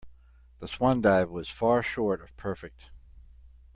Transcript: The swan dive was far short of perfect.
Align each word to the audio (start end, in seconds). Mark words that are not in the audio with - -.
The 0.57 0.67
swan 0.67 1.01
dive 1.01 1.29
was 1.29 1.47
far 1.47 1.83
short 1.83 2.23
of 2.23 2.35
perfect. 2.35 2.89